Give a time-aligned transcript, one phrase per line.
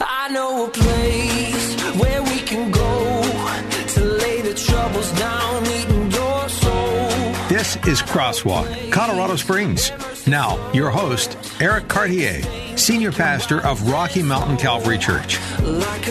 [0.00, 3.22] I know a place where we can go
[3.94, 7.08] to lay the troubles down, eating your soul.
[7.48, 9.92] This is Crosswalk, Colorado Springs.
[10.26, 12.42] Now, your host, Eric Cartier,
[12.76, 15.38] Senior Pastor of Rocky Mountain Calvary Church.
[15.60, 16.04] Like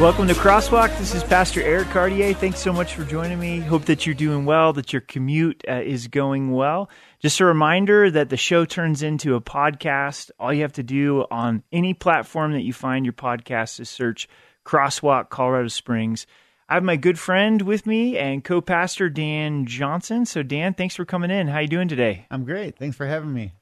[0.00, 0.96] Welcome to Crosswalk.
[0.96, 2.32] This is Pastor Eric Cartier.
[2.32, 3.58] Thanks so much for joining me.
[3.58, 6.88] Hope that you're doing well, that your commute uh, is going well.
[7.18, 10.30] Just a reminder that the show turns into a podcast.
[10.38, 14.28] All you have to do on any platform that you find your podcast is search
[14.64, 16.28] Crosswalk Colorado Springs.
[16.68, 20.26] I have my good friend with me and co-pastor Dan Johnson.
[20.26, 21.48] So Dan, thanks for coming in.
[21.48, 22.24] How are you doing today?
[22.30, 22.78] I'm great.
[22.78, 23.52] Thanks for having me.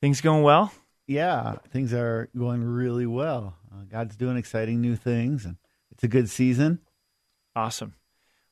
[0.00, 0.72] Things going well?
[1.08, 3.56] Yeah, things are going really well.
[3.72, 5.56] Uh, God's doing exciting new things, and
[6.00, 6.78] it's a good season.
[7.54, 7.92] Awesome.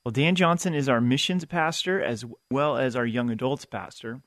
[0.04, 4.20] Well, Dan Johnson is our missions pastor as well as our young adults pastor.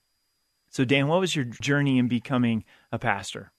[0.70, 3.52] So, Dan, what was your journey in becoming a pastor?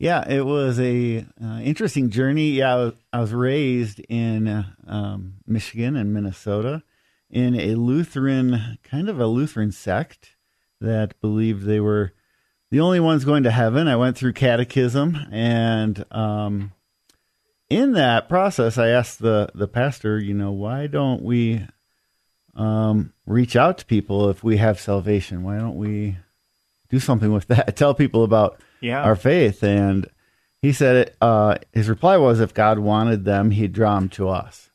[0.00, 2.50] Yeah, it was a uh, interesting journey.
[2.50, 6.82] Yeah, I was, I was raised in uh, um, Michigan and Minnesota
[7.30, 10.34] in a Lutheran kind of a Lutheran sect
[10.80, 12.14] that believed they were
[12.72, 13.86] the only ones going to heaven.
[13.86, 16.72] I went through catechism, and um,
[17.72, 21.66] in that process, I asked the the pastor, you know, why don't we
[22.54, 25.42] um, reach out to people if we have salvation?
[25.42, 26.16] Why don't we
[26.90, 27.76] do something with that?
[27.76, 29.02] Tell people about Yeah.
[29.02, 29.62] our faith.
[29.64, 30.06] And
[30.60, 34.28] he said, it, uh, his reply was, if God wanted them, he'd draw them to
[34.28, 34.70] us.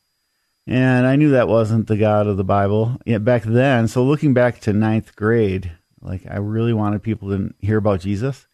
[0.65, 3.87] And I knew that wasn't the God of the Bible yet back then.
[3.87, 5.71] So looking back to ninth grade,
[6.01, 8.47] like I really wanted people to hear about Jesus.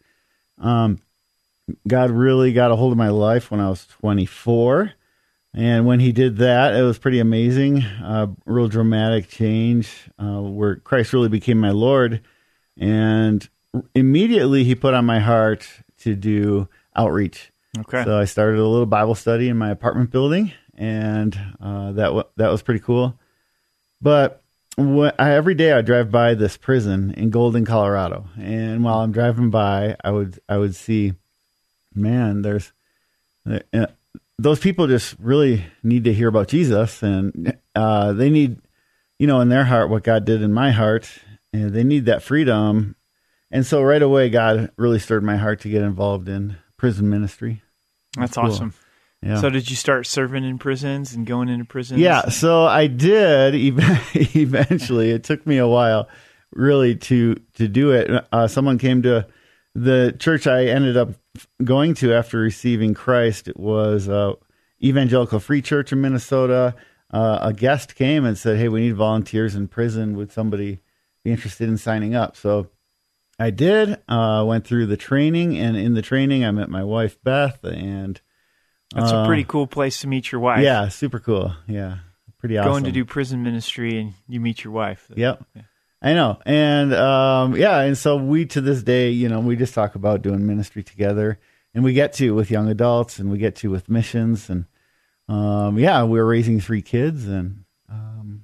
[0.60, 1.00] Um,
[1.88, 4.94] God really got a hold of my life when I was 24.
[5.56, 7.84] And when he did that, it was pretty amazing.
[7.84, 12.22] Uh, real dramatic change uh, where Christ really became my Lord.
[12.78, 13.48] And
[13.94, 15.68] immediately he put on my heart
[16.00, 17.52] to do outreach.
[17.80, 18.04] Okay.
[18.04, 22.28] So I started a little Bible study in my apartment building, and uh, that w-
[22.38, 23.18] that was pretty cool.
[24.00, 24.44] But
[24.76, 29.12] what, I, every day I drive by this prison in Golden, Colorado, and while I'm
[29.12, 31.14] driving by, I would I would see,
[31.96, 32.72] man, there's
[33.50, 33.88] uh,
[34.38, 38.60] those people just really need to hear about Jesus, and uh, they need,
[39.20, 41.10] you know, in their heart what God did in my heart,
[41.52, 42.96] and they need that freedom.
[43.52, 47.62] And so right away, God really stirred my heart to get involved in prison ministry.
[48.18, 48.46] That's cool.
[48.46, 48.74] awesome.
[49.22, 49.40] Yeah.
[49.40, 52.02] So, did you start serving in prisons and going into prisons?
[52.02, 53.56] Yeah, so I did
[54.36, 55.12] eventually.
[55.12, 56.10] It took me a while
[56.52, 58.12] really to to do it.
[58.32, 59.28] Uh, someone came to
[59.76, 61.12] the church I ended up
[61.64, 63.50] going to after receiving Christ.
[63.56, 64.34] Was uh,
[64.84, 66.76] Evangelical Free Church in Minnesota.
[67.12, 70.16] Uh, a guest came and said, "Hey, we need volunteers in prison.
[70.18, 70.80] Would somebody
[71.24, 72.70] be interested in signing up?" So
[73.40, 74.00] I did.
[74.08, 78.20] Uh, went through the training, and in the training, I met my wife Beth, and
[78.96, 80.64] That's a uh, pretty cool place to meet your wife.
[80.64, 81.54] yeah, super cool.
[81.68, 81.98] Yeah,
[82.40, 82.72] pretty awesome.
[82.72, 85.10] Going to do prison ministry and you meet your wife.
[85.16, 85.44] Yep.
[86.04, 86.38] I know.
[86.46, 90.22] And um, yeah, and so we to this day, you know, we just talk about
[90.22, 91.40] doing ministry together
[91.74, 94.66] and we get to with young adults and we get to with missions and
[95.30, 98.44] um, yeah, we're raising three kids and um,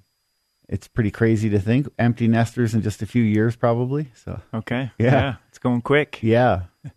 [0.70, 4.10] it's pretty crazy to think empty nesters in just a few years probably.
[4.24, 4.92] So Okay.
[4.98, 5.36] Yeah.
[5.50, 6.20] It's going quick.
[6.24, 6.64] yeah.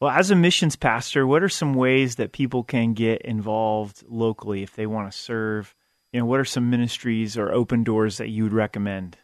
[0.00, 4.62] Well, as a missions pastor, what are some ways that people can get involved locally
[4.62, 5.74] if they want to serve?
[6.10, 9.18] You know, what are some ministries or open doors that you would recommend?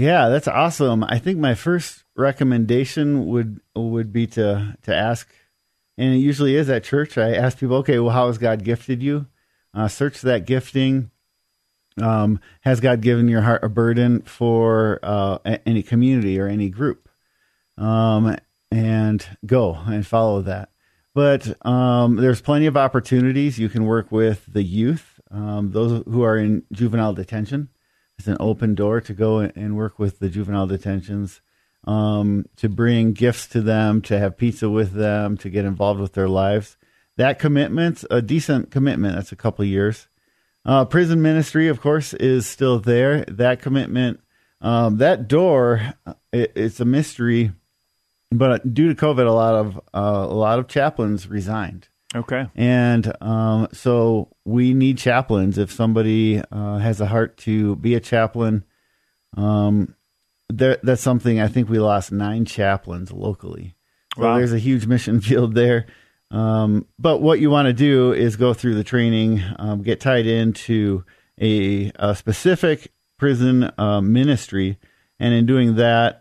[0.00, 1.04] Yeah, that's awesome.
[1.04, 5.28] I think my first recommendation would would be to to ask,
[5.98, 7.18] and it usually is at church.
[7.18, 9.26] I ask people, okay, well, how has God gifted you?
[9.74, 11.10] Uh, search that gifting.
[12.00, 15.36] Um, has God given your heart a burden for uh,
[15.66, 17.06] any community or any group?
[17.76, 18.36] Um,
[18.70, 20.70] and go and follow that.
[21.14, 23.58] But um, there's plenty of opportunities.
[23.58, 27.68] You can work with the youth, um, those who are in juvenile detention.
[28.20, 31.40] It's an open door to go and work with the juvenile detentions.
[31.84, 36.12] um, to bring gifts to them, to have pizza with them, to get involved with
[36.12, 36.76] their lives.
[37.16, 40.08] That commitment, a decent commitment, that's a couple years.
[40.64, 43.24] Uh, prison ministry, of course, is still there.
[43.24, 44.20] That commitment,
[44.60, 45.94] um, that door,
[46.32, 47.52] it, it's a mystery.
[48.30, 51.88] But due to COVID, a lot of uh, a lot of chaplains resigned.
[52.14, 52.46] Okay.
[52.56, 55.58] And um, so we need chaplains.
[55.58, 58.64] If somebody uh, has a heart to be a chaplain,
[59.36, 59.94] um,
[60.48, 63.76] there, that's something I think we lost nine chaplains locally.
[64.16, 64.36] So Wow.
[64.38, 65.86] there's a huge mission field there.
[66.32, 70.26] Um, but what you want to do is go through the training, um, get tied
[70.26, 71.04] into
[71.40, 74.78] a, a specific prison uh, ministry,
[75.18, 76.19] and in doing that,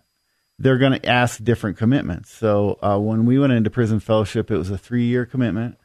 [0.59, 2.29] they're going to ask different commitments.
[2.29, 5.77] So uh, when we went into prison fellowship, it was a three year commitment.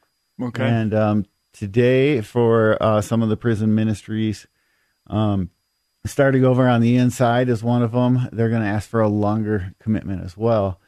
[0.42, 0.64] Okay.
[0.64, 4.46] And um, today, for uh, some of the prison ministries,
[5.06, 5.50] um,
[6.04, 8.28] starting over on the inside is one of them.
[8.32, 10.80] They're going to ask for a longer commitment as well.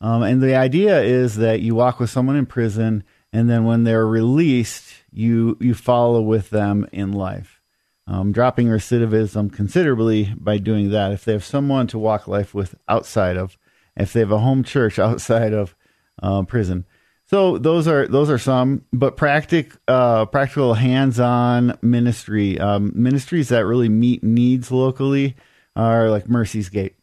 [0.00, 3.84] Um, and the idea is that you walk with someone in prison, and then when
[3.84, 7.61] they're released, you you follow with them in life,
[8.12, 11.12] um, dropping recidivism considerably by doing that.
[11.12, 13.56] If they have someone to walk life with outside of,
[13.96, 15.74] if they have a home church outside of
[16.22, 16.84] uh, prison,
[17.24, 23.64] so those are those are some, but practic uh, practical hands-on ministry um, ministries that
[23.64, 25.34] really meet needs locally
[25.74, 26.96] are like Mercy's Gate.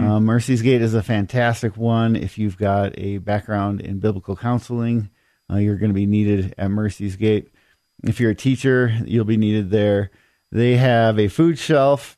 [0.00, 2.16] Uh, Mercy's Gate is a fantastic one.
[2.16, 5.10] If you've got a background in biblical counseling,
[5.52, 7.50] uh, you're going to be needed at Mercy's Gate.
[8.04, 10.10] If you're a teacher, you'll be needed there.
[10.54, 12.16] They have a food shelf.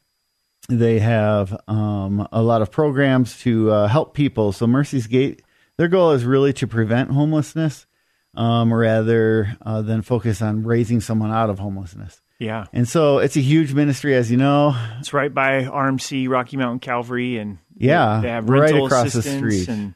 [0.68, 4.52] They have um, a lot of programs to uh, help people.
[4.52, 5.40] So Mercy's Gate,
[5.78, 7.86] their goal is really to prevent homelessness,
[8.34, 12.20] um, rather uh, than focus on raising someone out of homelessness.
[12.38, 12.66] yeah.
[12.74, 14.76] And so it's a huge ministry, as you know.
[14.98, 19.22] It's right by RMC Rocky Mountain Calvary, and Yeah, they have right rental across the
[19.22, 19.68] street.
[19.68, 19.94] And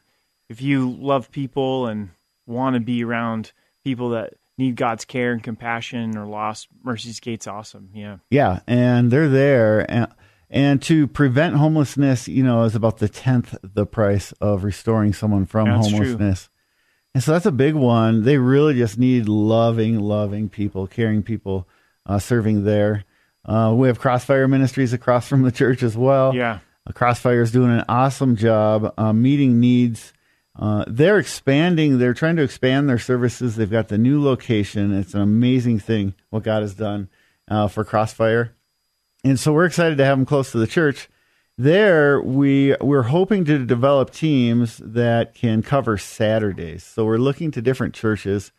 [0.49, 2.09] if you love people and
[2.47, 3.51] want to be around
[3.83, 7.89] people that need God's care and compassion or lost, Mercy's Gate's awesome.
[7.93, 10.07] Yeah, Yeah, and they're there, and
[10.49, 15.45] and to prevent homelessness, you know, is about the tenth the price of restoring someone
[15.45, 15.97] from That's true.
[15.97, 16.49] homelessness.
[17.13, 18.23] And so that's a big one.
[18.23, 21.67] They really just need loving, loving people, caring people,
[22.05, 23.03] uh, serving there.
[23.43, 26.33] Uh, we have Crossfire Ministries across from the church as well.
[26.35, 26.59] yeah.
[26.87, 30.13] Uh, Crossfire is doing an awesome job uh, meeting needs.
[30.57, 31.97] Uh, they're expanding.
[31.97, 33.55] They're trying to expand their services.
[33.55, 34.93] They've got the new location.
[34.93, 37.09] It's an amazing thing what God has done
[37.49, 38.53] uh, for Crossfire,
[39.23, 41.09] and so we're excited to have them close to the church.
[41.57, 46.83] There, we we're hoping to develop teams that can cover Saturdays.
[46.83, 48.51] So we're looking to different churches,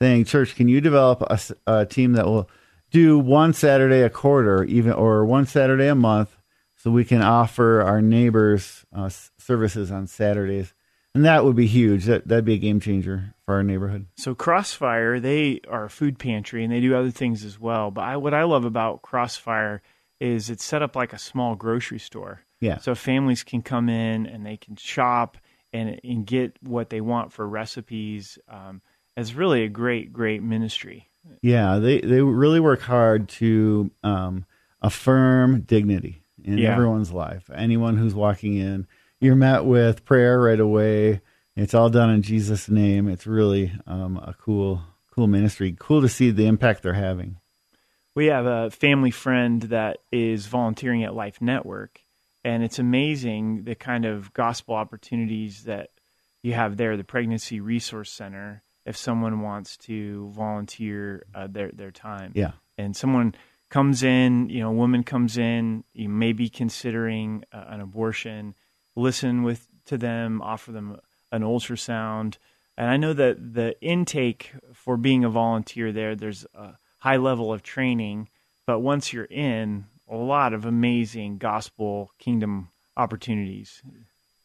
[0.00, 1.22] saying, "Church, can you develop
[1.66, 2.48] a team that will
[2.90, 6.36] do one Saturday a quarter, even or one Saturday a month,
[6.76, 9.08] so we can offer our neighbors uh,
[9.38, 10.74] services on Saturdays?"
[11.14, 12.04] And that would be huge.
[12.04, 14.06] That that'd be a game changer for our neighborhood.
[14.16, 17.90] So Crossfire, they are a food pantry and they do other things as well.
[17.90, 19.82] But I, what I love about Crossfire
[20.20, 22.42] is it's set up like a small grocery store.
[22.60, 22.78] Yeah.
[22.78, 25.36] So families can come in and they can shop
[25.72, 28.38] and and get what they want for recipes.
[28.48, 28.82] Um,
[29.16, 31.08] it's really a great, great ministry.
[31.42, 34.44] Yeah, they they really work hard to um,
[34.82, 36.72] affirm dignity in Yeah.
[36.72, 37.50] everyone's life.
[37.54, 38.86] Anyone who's walking in,
[39.20, 41.20] you're met with prayer right away.
[41.56, 43.08] It's all done in Jesus' name.
[43.08, 45.74] It's really um, a cool, cool ministry.
[45.78, 47.36] Cool to see the impact they're having.
[48.14, 52.00] We have a family friend that is volunteering at Life Network,
[52.44, 55.90] and it's amazing the kind of gospel opportunities that
[56.42, 56.96] you have there.
[56.96, 62.96] The Pregnancy Resource Center, if someone wants to volunteer uh, their their time, Yeah, and
[62.96, 63.34] someone
[63.70, 68.54] comes in, you know, a woman comes in, you may be considering uh, an abortion,
[68.98, 70.98] listen with to them, offer them
[71.32, 72.36] an ultrasound.
[72.76, 77.52] And I know that the intake for being a volunteer there, there's a high level
[77.52, 78.28] of training,
[78.66, 83.82] but once you're in, a lot of amazing gospel kingdom opportunities.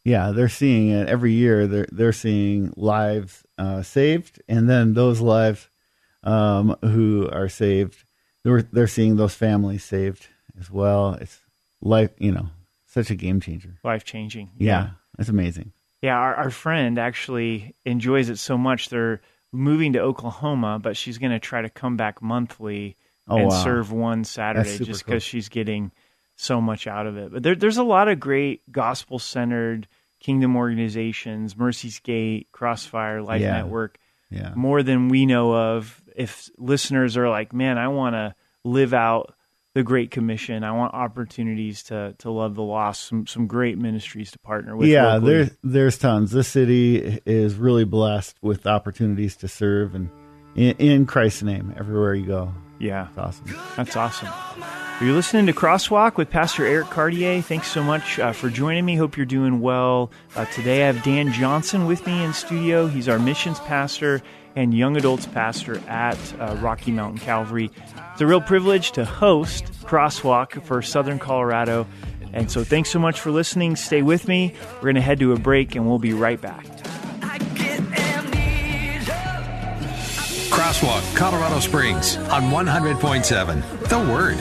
[0.04, 1.68] yeah, they're seeing it every year.
[1.68, 5.70] They're they're seeing lives uh, saved, and then those lives
[6.24, 8.04] um, who are saved,
[8.44, 10.28] they're they're seeing those families saved
[10.60, 11.14] as well.
[11.14, 11.40] It's
[11.82, 12.50] life, you know,
[12.94, 13.78] such a game changer.
[13.84, 14.52] Life changing.
[14.58, 15.74] Yeah, it's amazing.
[16.02, 18.90] Yeah, our, our friend actually enjoys it so much.
[18.90, 19.22] They're
[19.52, 22.96] moving to Oklahoma, but she's going to try to come back monthly
[23.26, 23.64] Oh, and wow.
[23.64, 25.14] serve one Saturday just cool.
[25.14, 25.92] because she's getting
[26.36, 27.32] so much out of it.
[27.32, 29.88] But there, there's a lot of great gospel centered
[30.20, 33.54] kingdom organizations, Mercy's Gate, Crossfire, Life Yeah.
[33.58, 33.98] Network,
[34.30, 34.52] Yeah.
[34.56, 36.02] more than we know of.
[36.18, 38.36] If listeners are like, man, I want to
[38.66, 39.34] live out
[39.74, 40.64] the Great Commission.
[40.64, 43.06] I want opportunities to to love the lost.
[43.06, 44.88] Some some great ministries to partner with.
[44.88, 45.34] yeah, locally.
[45.34, 46.32] there's there's tons.
[46.32, 50.10] This city is really blessed with opportunities to serve and
[50.56, 52.54] in, in Christ's name everywhere you go.
[52.80, 53.08] yeah.
[53.16, 53.58] that's awesome.
[53.76, 54.30] That's awesome.
[55.02, 57.42] You're listening to Crosswalk with Pastor Eric Cartier.
[57.42, 58.96] Thanks so much uh, for joining me.
[58.96, 60.12] Hope you're doing well.
[60.36, 62.86] Uh, today I have Dan Johnson with me in studio.
[62.88, 64.22] He's our missions pastor
[64.56, 67.72] and young adults pastor at uh, Rocky Mountain Calvary.
[68.12, 71.88] It's a real privilege to host Crosswalk for Southern Colorado.
[72.32, 73.76] And so thanks so much for listening.
[73.76, 74.56] Stay with me.
[74.76, 76.66] We're going to head to a break and we'll be right back.
[77.22, 79.12] I get amnesia.
[80.50, 83.90] Crosswalk, Colorado Springs on 100.7.
[83.90, 84.38] The Word.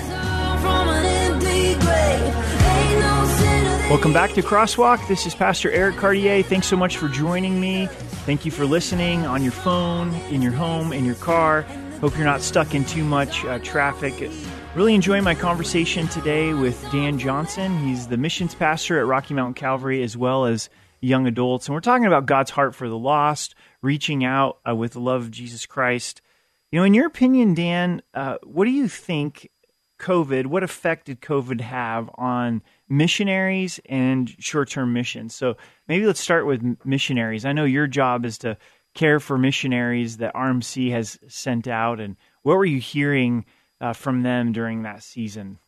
[0.61, 2.35] From an empty grave.
[2.65, 5.07] Ain't no sinner Welcome back to Crosswalk.
[5.09, 6.43] This is Pastor Eric Cartier.
[6.43, 7.89] Thanks so much for joining me.
[8.25, 11.63] Thank you for listening on your phone, in your home, in your car.
[12.01, 14.31] Hope you're not stuck in too much uh, traffic.
[14.77, 17.77] Really enjoying my conversation today with Dan Johnson.
[17.81, 21.67] He's the missions pastor at Rocky Mountain Calvary as well as young adults.
[21.67, 25.23] And we're talking about God's heart for the lost, reaching out uh, with the love
[25.23, 26.23] of Jesus Christ.
[26.71, 29.51] You know, in your opinion, Dan, uh, what do you think
[29.99, 32.63] COVID, what effect did COVID have on
[32.93, 35.35] missionaries and short term missions?
[35.35, 35.57] So
[35.89, 37.45] maybe let's start with missionaries.
[37.45, 38.57] I know your job is to
[38.95, 42.01] care for missionaries that RMC has sent out.
[42.01, 43.45] And what were you hearing
[43.81, 45.59] uh, from them during that season?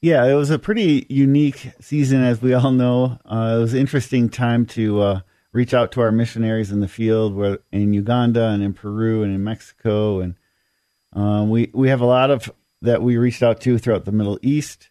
[0.00, 3.18] Yeah, it was a pretty unique season, as we all know.
[3.24, 5.20] Uh, it was an interesting time to uh,
[5.52, 9.34] reach out to our missionaries in the field, where in Uganda and in Peru and
[9.34, 10.34] in Mexico, and
[11.14, 14.38] um, we we have a lot of that we reached out to throughout the Middle
[14.42, 14.90] East.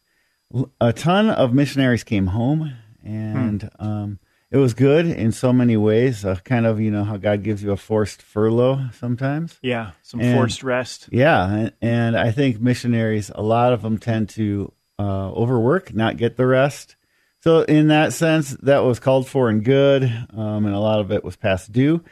[0.80, 4.20] A ton of missionaries came home, and um,
[4.52, 6.24] it was good in so many ways.
[6.24, 9.58] Uh, kind of, you know, how God gives you a forced furlough sometimes.
[9.64, 11.10] Yeah, some And- forced rest.
[11.12, 16.18] Yeah, and, and I think missionaries, a lot of them tend to uh, overwork, not
[16.18, 16.98] get the rest.
[17.42, 20.04] So in that sense, that was called for and good,
[20.36, 22.04] um, and a lot of it was past due.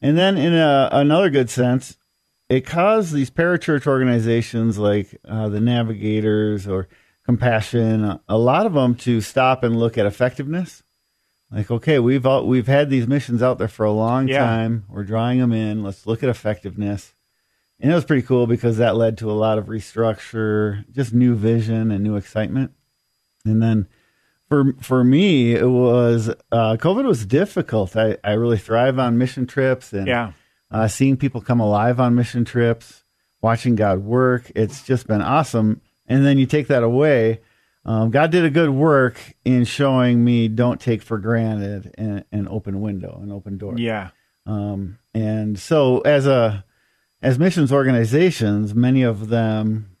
[0.00, 1.98] And then in a, another good sense,
[2.48, 6.88] it caused these parachurch organizations like uh, the Navigators or
[7.32, 10.82] Compassion, a lot of them to stop and look at effectiveness.
[11.50, 14.38] Like, okay, we've all, we've had these missions out there for a long Yeah.
[14.46, 14.86] time.
[14.88, 15.82] We're drawing them in.
[15.82, 17.12] Let's look at effectiveness.
[17.80, 21.34] And it was pretty cool because that led to a lot of restructure, just new
[21.34, 22.72] vision and new excitement.
[23.44, 23.88] And then
[24.48, 27.94] for for me, it was uh, COVID was difficult.
[27.94, 30.32] I, I really thrive on mission trips and Yeah.
[30.70, 33.02] uh, seeing people come alive on mission trips,
[33.42, 34.50] watching God work.
[34.56, 35.82] It's just been awesome.
[36.08, 37.40] And then you take that away.
[37.84, 42.48] Um, God did a good work in showing me don't take for granted an, an
[42.48, 43.74] open window, an open door.
[43.78, 44.10] Yeah.
[44.46, 46.64] Um, and so as a
[47.20, 49.96] as missions organizations, many of them,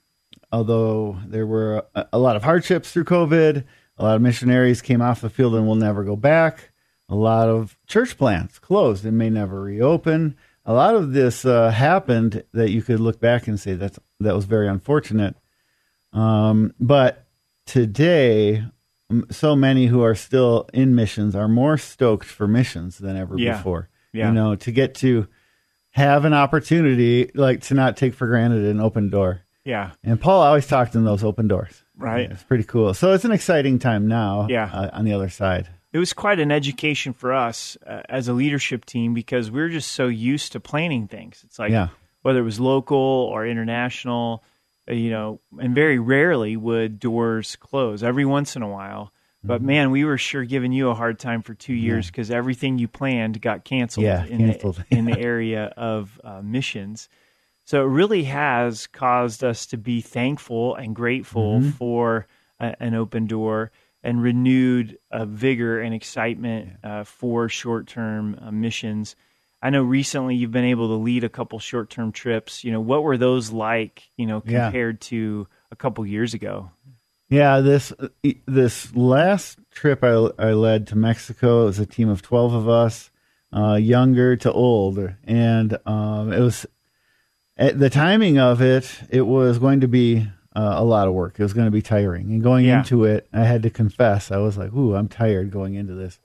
[0.52, 3.64] although there were a, a lot of hardships through COVID,
[3.98, 6.70] a lot of missionaries came off the field and will never go back.
[7.08, 10.36] A lot of church plants closed and may never reopen.
[10.64, 14.34] A lot of this uh, happened that you could look back and say that's that
[14.34, 15.36] was very unfortunate.
[16.12, 17.26] Um, but
[17.66, 18.64] today,
[19.30, 23.56] so many who are still in missions are more stoked for missions than ever Yeah.
[23.56, 23.88] before.
[24.12, 24.28] Yeah.
[24.28, 25.26] You know, to get to
[25.90, 29.42] have an opportunity, like to not take for granted an open door.
[29.64, 29.90] Yeah.
[30.02, 31.82] And Paul always talked in those open doors.
[31.96, 32.30] Right.
[32.30, 32.94] It's pretty cool.
[32.94, 34.46] So it's an exciting time now.
[34.48, 34.70] Yeah.
[34.72, 35.68] Uh, on the other side.
[35.90, 39.70] it was quite an education for us uh, as a leadership team because we are
[39.70, 41.42] just so used to planning things.
[41.46, 41.88] It's like Yeah.
[42.22, 44.44] whether it was local or international,
[44.90, 48.02] you know, and very rarely would doors close.
[48.02, 49.12] Every once in a while.
[49.44, 49.66] But Mm-hmm.
[49.66, 52.88] man, we were sure giving you a hard time for two years because everything you
[52.88, 54.76] planned got canceled, Yeah, in, canceled.
[54.76, 57.08] The, in the area of uh, missions.
[57.64, 61.70] So it really has caused us to be thankful and grateful Mm-hmm.
[61.70, 62.26] for
[62.58, 63.70] a, an open door
[64.02, 69.16] and renewed uh, vigor and excitement uh, for short term uh, missions.
[69.60, 72.62] I know recently you've been able to lead a couple short term trips.
[72.64, 74.64] You know, what were those like, you know, Yeah.
[74.66, 76.70] compared to a couple years ago?
[77.28, 77.92] Yeah, this
[78.46, 82.68] this last trip I, I led to Mexico it was a team of twelve of
[82.68, 83.10] us,
[83.52, 86.64] uh, younger to old, and um, it was
[87.56, 88.90] at the timing of it.
[89.10, 91.38] It was going to be uh, a lot of work.
[91.38, 92.78] It was going to be tiring, and going Yeah.
[92.78, 96.18] into it, I had to confess I was like, "Ooh, I'm tired going into this."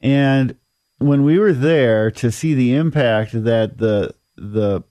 [0.00, 0.54] And
[1.00, 4.82] when we were there to see the impact that the the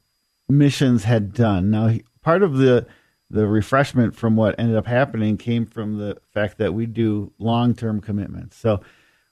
[0.49, 1.69] missions had done.
[1.71, 2.85] Now, part of the
[3.29, 7.75] the refreshment from what ended up happening came from the fact that we do long
[7.75, 8.57] term commitments.
[8.57, 8.81] So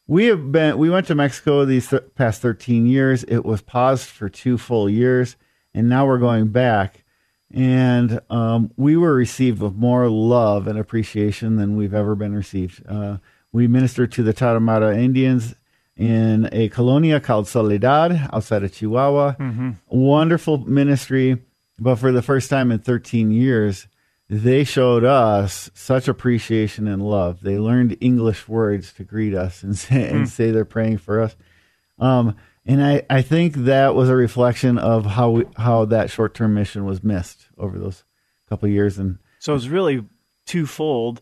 [0.05, 3.23] we have been we went to Mexico these th- past 13 years.
[3.23, 5.35] It was paused for two full years,
[5.73, 7.03] and now we're going back.
[7.49, 12.83] and um, we were received with more love and appreciation than we've ever been received.
[12.87, 13.17] Uh,
[13.53, 15.55] we ministered to the Tarahumara Indians
[15.97, 19.35] in a colonia called Soledad outside of Chihuahua.
[19.89, 21.41] Wonderful ministry,
[21.79, 23.87] but for the first time in 13 years,
[24.29, 27.41] they showed us such appreciation and love.
[27.41, 31.35] They learned English words to greet us and say, and say they're praying for us.
[31.99, 32.35] Um,
[32.65, 36.53] and I, I think that was a reflection of how we, how that short term
[36.53, 38.03] mission was missed over those
[38.49, 38.97] couple of years.
[38.97, 40.03] And So it's really
[40.45, 41.21] twofold.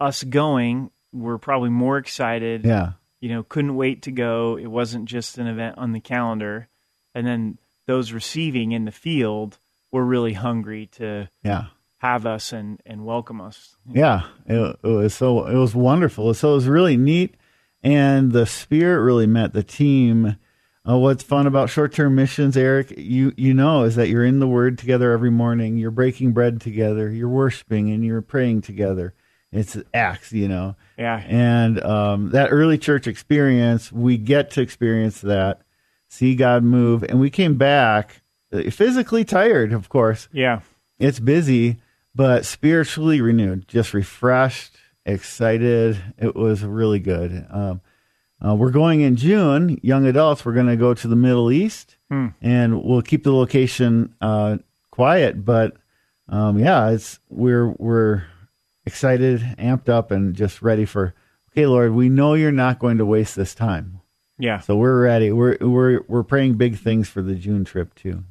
[0.00, 2.64] Us going, we're probably more excited.
[2.64, 4.58] yeah, You know, couldn't wait to go.
[4.58, 6.68] It wasn't just an event on the calendar.
[7.14, 9.58] And then those receiving in the field
[9.90, 11.66] were really hungry to yeah.
[11.98, 13.76] have us and, and welcome us.
[13.88, 16.34] Yeah, it, it was so it was wonderful.
[16.34, 17.36] So it was really neat,
[17.82, 20.36] and the spirit really met the team.
[20.86, 22.92] Uh, what's fun about short term missions, Eric?
[22.96, 25.78] You you know is that you're in the Word together every morning.
[25.78, 27.10] You're breaking bread together.
[27.10, 29.14] You're worshiping and you're praying together.
[29.54, 30.76] It's acts, you know.
[30.98, 31.22] Yeah.
[31.26, 35.62] And um, that early church experience, we get to experience that,
[36.08, 40.60] see God move, and we came back uh, physically tired, of course Yeah.
[40.98, 41.78] it's busy,
[42.14, 45.98] but spiritually renewed, just refreshed, excited.
[46.18, 47.46] It was really good.
[47.50, 47.80] Um,
[48.44, 50.44] uh, we're going in June, young adults.
[50.44, 51.96] We're going to go to the Middle East,
[52.42, 54.58] and we'll keep the location uh,
[54.92, 55.44] quiet.
[55.44, 55.76] But
[56.28, 58.24] um, yeah, it's we're we're
[58.86, 61.14] excited, amped up, and just ready for.
[61.52, 64.00] Okay, Lord, we know you're not going to waste this time,
[64.38, 64.58] Yeah.
[64.60, 65.30] so we're ready.
[65.30, 68.24] We're we're we're praying big things for the June trip too.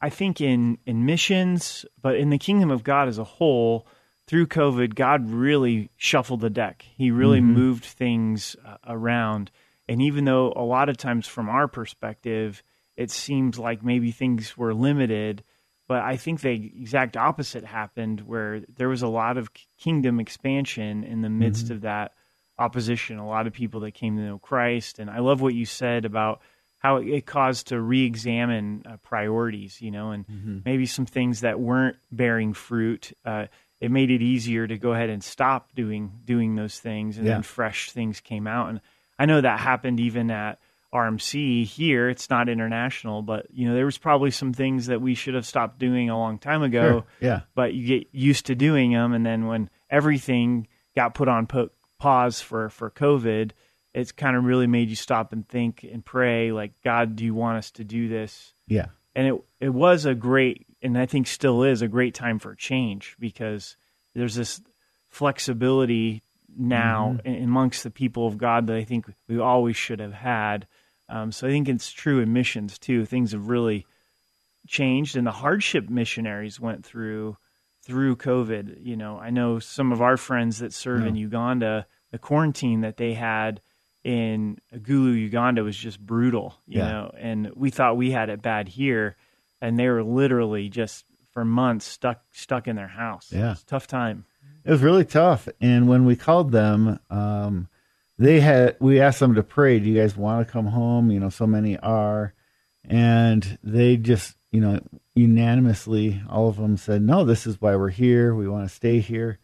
[0.00, 3.86] I think in in missions, but in the kingdom of God as a whole,
[4.26, 6.84] through COVID, God really shuffled the deck.
[6.96, 9.50] He really moved things uh, around,
[9.88, 12.62] and even though a lot of times from our perspective,
[12.96, 15.42] it seems like maybe things were limited,
[15.90, 21.02] but I think the exact opposite happened, where there was a lot of kingdom expansion
[21.02, 22.12] in the midst of that
[22.56, 23.18] opposition.
[23.18, 26.04] A lot of people that came to know Christ, and I love what you said
[26.04, 26.42] about
[26.78, 30.24] how it, caused to re-examine uh, priorities, you know, and
[30.64, 33.12] maybe some things that weren't bearing fruit.
[33.24, 33.46] Uh,
[33.80, 37.32] it made it easier to go ahead and stop doing doing those things, and Yeah.
[37.34, 38.68] then fresh things came out.
[38.70, 38.80] And
[39.18, 40.60] I know that happened even at
[40.92, 42.08] RMC here.
[42.08, 45.46] It's not international, but you know, there was probably some things that we should have
[45.46, 47.04] stopped doing a long time ago Sure.
[47.20, 47.40] Yeah.
[47.54, 51.70] but you get used to doing them and then when everything got put on po-
[51.98, 53.52] pause for for covid
[53.94, 57.34] it's kind of really made you stop and think and pray like god do you
[57.34, 58.86] want us to do this Yeah.
[59.14, 62.54] and it it was a great and i think still is a great time for
[62.54, 63.76] change because
[64.14, 64.60] there's this
[65.08, 66.22] flexibility
[66.58, 67.28] now mm-hmm.
[67.28, 70.66] in amongst the people of god that i think we always should have had
[71.10, 73.84] um, so i think it's true in missions too things have really
[74.66, 77.36] changed and the hardship missionaries went through
[77.82, 78.76] through COVID.
[78.84, 82.98] You know, I know some of our friends that serve in Uganda, the quarantine that
[82.98, 83.62] they had
[84.04, 86.88] in Gulu, Uganda was just brutal, you Yeah.
[86.90, 89.16] know, and we thought we had it bad here
[89.62, 93.32] and they were literally just for months stuck stuck in their house.
[93.32, 93.54] Yeah.
[93.66, 94.26] Tough time.
[94.64, 95.48] It was really tough.
[95.60, 97.68] And when we called them, um,
[98.20, 99.80] they had we asked them to pray.
[99.80, 101.10] Do you guys want to come home?
[101.10, 102.34] You know, so many are,
[102.84, 104.80] and they just you know
[105.14, 108.34] unanimously, all of them said, "No, this is why we're here.
[108.34, 109.38] We want to stay here."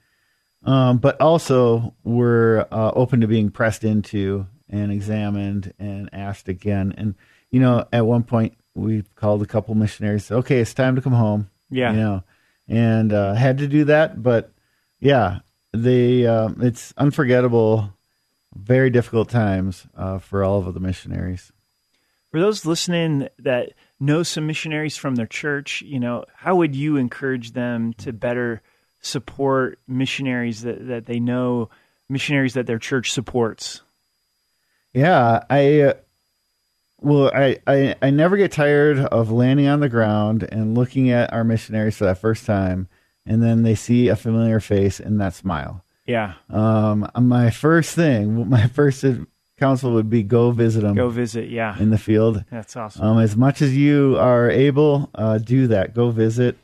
[0.63, 6.95] Um, but also, we're uh, open to being pressed into and examined and asked again.
[6.99, 7.15] And
[7.51, 10.27] you know, at one point, we called a couple missionaries.
[10.27, 11.49] Said, okay, it's time to come home.
[11.71, 11.93] Yeah.
[11.93, 12.25] you know,
[12.69, 14.23] and uh, had to do that.
[14.23, 14.53] But
[15.01, 15.39] yeah,
[15.73, 17.96] they um, it's unforgettable,
[18.57, 21.53] very difficult times uh, for all of the missionaries.
[22.31, 26.97] For those listening that know some missionaries from their church, you know, how would you
[26.97, 28.63] encourage them to better
[29.01, 31.71] support missionaries that, that they know,
[32.09, 33.83] missionaries that their church supports?
[34.93, 35.95] Yeah, I uh,
[36.99, 41.33] well, I, I I never get tired of landing on the ground and looking at
[41.33, 42.89] our missionaries for that first time,
[43.27, 45.85] and then they see a familiar face and that smile.
[46.07, 46.35] Yeah.
[46.51, 49.05] Um, my first thing, my first
[49.59, 51.49] counsel would be go visit them Go visit.
[51.49, 51.79] Yeah.
[51.79, 52.45] in the field.
[52.51, 53.05] That's awesome.
[53.05, 55.95] Um, as much as you are able, uh, do that.
[55.95, 56.59] Go visit.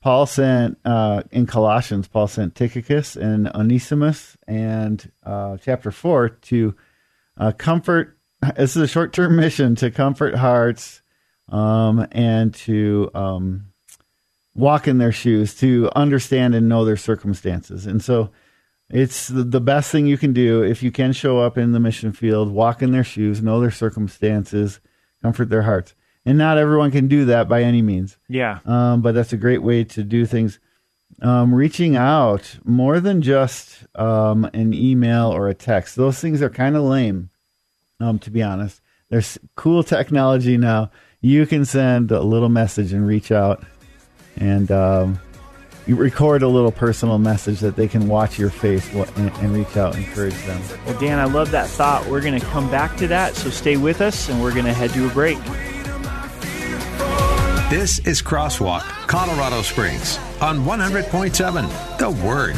[0.00, 2.08] Paul sent uh, in Colossians.
[2.08, 6.74] Paul sent Tychicus and Onesimus, and uh, chapter four to
[7.36, 8.16] uh, comfort.
[8.56, 11.02] This is a short-term mission to comfort hearts
[11.48, 13.66] um, and to um,
[14.54, 18.30] walk in their shoes, to understand and know their circumstances, and so.
[18.90, 21.80] It's the, the best thing you can do if you can show up in the
[21.80, 24.80] mission field, walk in their shoes, know their circumstances,
[25.22, 25.94] comfort their hearts.
[26.24, 28.16] and not everyone can do that by any means.
[28.28, 28.58] Yeah.
[28.66, 30.58] Um, but that's a great way to do things.
[31.20, 35.96] Um, reaching out more than just um, an email or a text.
[35.96, 37.30] Those things are kind of lame,
[37.98, 38.80] um, to be honest.
[39.10, 40.90] There's cool technology now.
[41.20, 43.64] You can send a little message and reach out
[44.36, 45.18] and um,
[45.88, 49.74] you record a little personal message that they can watch your face and, and reach
[49.74, 50.60] out and encourage them.
[50.84, 52.06] Well, Dan, I love that thought.
[52.06, 54.74] We're going to come back to that, so stay with us, and we're going to
[54.74, 55.38] head to a break.
[57.70, 62.56] This is Crosswalk, Colorado Springs on 100.7 The Word.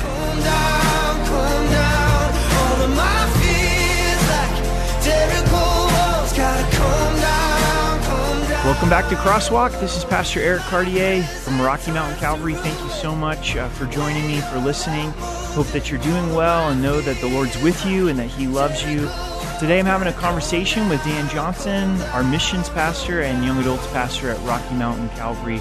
[8.81, 9.79] Welcome back to Crosswalk.
[9.79, 12.55] This is Pastor Eric Cartier from Rocky Mountain Calvary.
[12.55, 15.11] Thank you so much uh, for joining me, for listening.
[15.53, 18.47] Hope that you're doing well and know that the Lord's with you and that He
[18.47, 19.01] loves you.
[19.59, 24.31] Today I'm having a conversation with Dan Johnson, our missions pastor and young adults pastor
[24.31, 25.61] at Rocky Mountain Calvary.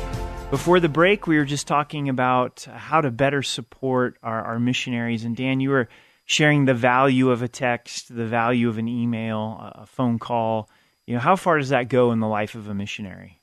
[0.49, 5.25] Before the break, we were just talking about how to better support our, our missionaries.
[5.25, 5.89] And Dan, you were
[6.23, 10.69] sharing the value of a text, the value of an email, a phone call.
[11.09, 13.41] You know, how far does that go in the life of a missionary?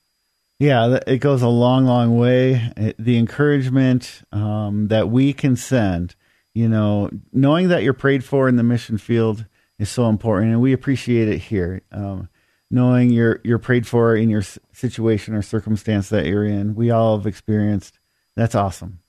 [0.60, 2.72] Yeah, it goes a long, long way.
[2.96, 6.14] The encouragement um, that we can send,
[6.54, 9.46] you know, knowing that you're prayed for in the mission field
[9.80, 11.82] is so important, and we appreciate it here.
[11.90, 12.28] Um,
[12.70, 17.18] knowing you're you're prayed for in your situation or circumstance that you're in, we all
[17.18, 17.98] have experienced.
[18.36, 19.00] That's awesome.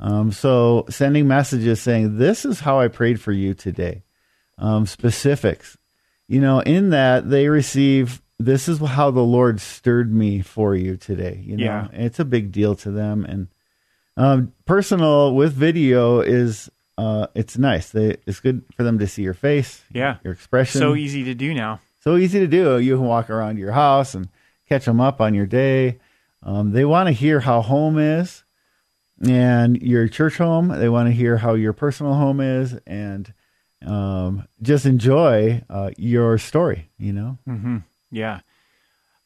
[0.00, 4.02] Um, so sending messages saying, "This is how I prayed for you today,"
[4.58, 5.78] um, specifics.
[6.32, 10.96] You know, in that they receive this is how the Lord stirred me for you
[10.96, 11.42] today.
[11.44, 11.88] You know, Yeah.
[11.92, 13.48] it's a big deal to them, and
[14.16, 17.90] um, personal with video is uh, it's nice.
[17.90, 20.16] They, it's good for them to see your face, Yeah.
[20.24, 20.78] your expression.
[20.80, 21.80] So easy to do now.
[22.00, 22.78] so easy to do.
[22.78, 24.28] You can walk around your house and
[24.68, 25.98] catch them up on your day.
[26.42, 28.42] Um, they want to hear how home is
[29.26, 30.68] and your church home.
[30.68, 33.32] They want to hear how your personal home is and
[33.86, 36.90] um, just enjoy uh, your story.
[36.98, 37.38] You know.
[38.10, 38.40] Yeah.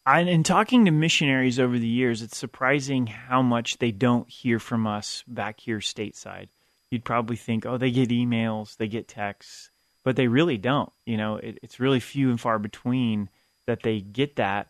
[0.06, 4.60] I, in talking to missionaries over the years, it's surprising how much they don't hear
[4.60, 6.46] from us back here stateside.
[6.92, 9.70] You'd probably think, oh, they get emails, they get texts,
[10.04, 10.92] but they really don't.
[11.04, 13.28] You know, it, it's really few and far between
[13.66, 14.68] that they get that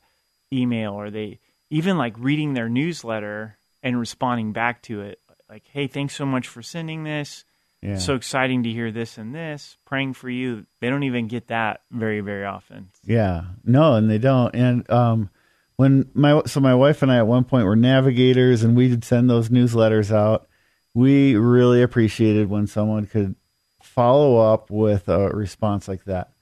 [0.51, 5.21] email or they even like reading their newsletter and responding back to it.
[5.51, 7.45] Like, hey, thanks so much for sending this.
[7.83, 7.99] Yeah.
[7.99, 9.77] So exciting to hear this and this.
[9.85, 10.67] Praying for you.
[10.81, 12.89] They don't even get that very, very often.
[13.05, 14.55] Yeah, no, and they don't.
[14.55, 15.31] And um,
[15.77, 19.05] when my so my wife and I at one point were navigators, and we would
[19.05, 20.49] send those newsletters out.
[20.95, 23.37] We really appreciated when someone could
[23.83, 26.33] follow up with a response like that.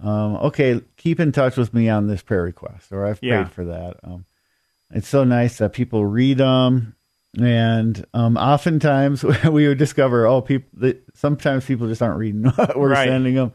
[0.00, 3.66] Um, okay, keep in touch with me on this prayer request, or I've prayed for
[3.66, 3.96] that.
[4.02, 4.24] Um,
[4.90, 6.96] it's so nice that people read them,
[7.38, 10.68] and um, oftentimes we would discover, oh, people.
[10.74, 13.08] That sometimes people just aren't reading what we're Right.
[13.08, 13.52] sending them,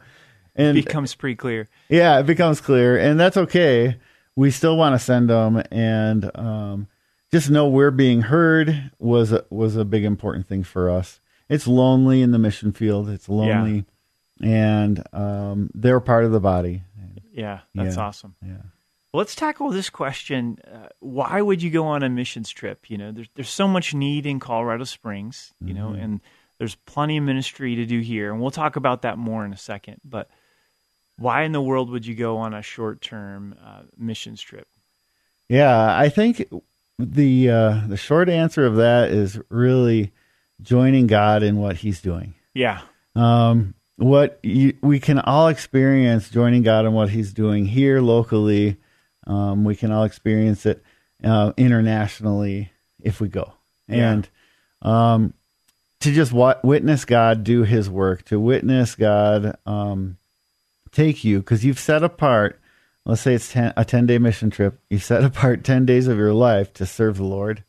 [0.54, 1.68] and it becomes pretty clear.
[1.88, 3.98] yeah, it becomes clear, and that's okay.
[4.34, 6.88] We still want to send them, and um,
[7.32, 11.20] just know we're being heard was a, was a big important thing for us.
[11.48, 13.08] It's lonely in the mission field.
[13.08, 13.84] It's lonely,
[14.42, 16.82] and um, they're part of the body.
[17.32, 18.02] Yeah, that's Yeah.
[18.02, 18.34] awesome.
[18.44, 18.56] Yeah.
[19.16, 20.58] Let's tackle this question.
[20.70, 22.90] Uh, why would you go on a missions trip?
[22.90, 26.02] You know, there's there's so much need in Colorado Springs, you know, Mm-hmm.
[26.02, 26.20] and
[26.58, 29.58] there's plenty of ministry to do here, and we'll talk about that more in a
[29.58, 30.00] second.
[30.04, 30.28] But
[31.18, 34.66] why in the world would you go on a short term uh, missions trip?
[35.48, 36.48] Yeah, I think
[36.98, 40.12] the uh, the short answer of that is really
[40.62, 42.34] joining God in what He's doing.
[42.54, 42.80] Yeah,
[43.14, 48.76] um, what you, we can all experience joining God in what He's doing here locally.
[49.26, 50.82] Um, we can all experience it
[51.24, 52.70] uh, internationally
[53.02, 53.52] if we go,
[53.88, 54.12] Yeah.
[54.12, 54.28] and
[54.82, 55.34] um,
[56.00, 60.16] to just wa- witness God do His work, to witness God um,
[60.92, 62.60] take you because you've set apart.
[63.04, 64.80] Let's say it's 10, a ten day mission trip.
[64.90, 67.62] You set apart ten days of your life to serve the Lord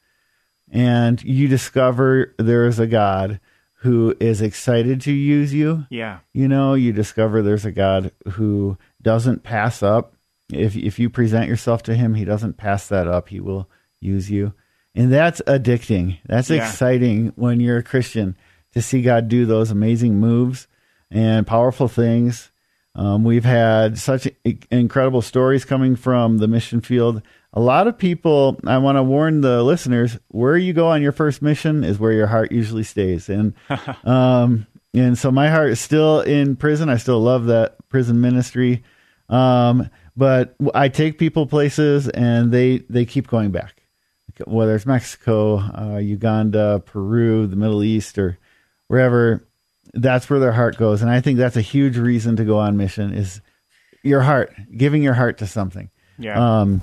[0.72, 3.40] and you discover there is a God
[3.82, 5.86] who is excited to use you.
[5.90, 10.14] yeah, You know, you discover there's a God who doesn't pass up.
[10.52, 13.30] If if you present yourself to him, he doesn't pass that up.
[13.30, 14.54] He will use you.
[14.96, 16.18] And that's addicting.
[16.26, 16.58] That's Yeah.
[16.68, 18.36] exciting when you're a Christian
[18.74, 20.68] to see God do those amazing moves
[21.12, 22.52] and powerful things.
[22.96, 24.28] Um, we've had such
[24.72, 27.22] incredible stories coming from the mission field.
[27.54, 31.12] A lot of people, I want to warn the listeners, where you go on your
[31.12, 33.30] first mission is where your heart usually stays.
[33.30, 33.54] And,
[34.04, 36.90] um, and so my heart is still in prison.
[36.90, 38.84] I still love that prison ministry.
[39.30, 43.84] Um, but I take people places and they they keep going back,
[44.46, 48.38] whether it's Mexico, uh, Uganda, Peru, the Middle East, or
[48.88, 49.48] wherever.
[49.94, 52.76] That's where their heart goes, and I think that's a huge reason to go on
[52.76, 53.40] mission is
[54.04, 55.90] your heart, giving your heart to something.
[56.18, 56.62] Yeah.
[56.62, 56.82] Um,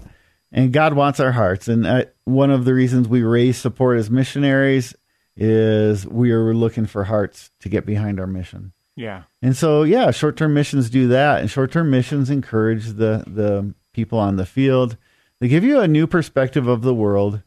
[0.53, 1.67] and God wants our hearts.
[1.69, 4.95] And uh, one of the reasons we raise support as missionaries
[5.37, 8.73] is we are looking for hearts to get behind our mission.
[8.97, 9.23] Yeah.
[9.43, 11.41] And so, yeah, short term missions do that.
[11.41, 14.97] And short term missions encourage the, the people on the field.
[15.41, 17.43] They give you a new perspective of the world,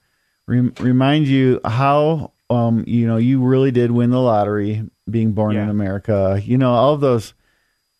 [0.45, 5.55] rem- remind you how, um, you know, you really did win the lottery being born
[5.55, 6.41] in America.
[6.43, 7.33] You know, all of those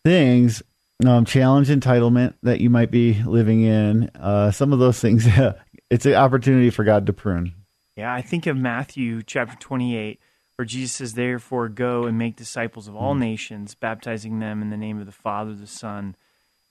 [0.04, 0.62] things,
[1.06, 4.10] um, challenge entitlement that you might be living in.
[4.16, 5.28] Uh, some of those things,
[5.90, 7.54] it's an opportunity for God to prune.
[7.96, 10.20] Yeah, I think of Matthew chapter 28,
[10.58, 14.78] where Jesus says, Therefore, go and make disciples of all nations, baptizing them in the
[14.78, 16.16] name of the Father, the Son,